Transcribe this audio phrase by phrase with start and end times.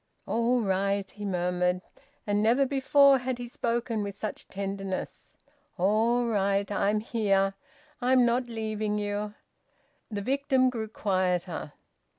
[0.25, 1.79] "All right!" he murmured,
[2.25, 5.35] and never before had he spoken with such tenderness.
[5.77, 6.71] "All right!
[6.71, 7.53] I'm here.
[8.01, 9.35] I'm not leaving you."
[10.09, 11.73] The victim grew quieter.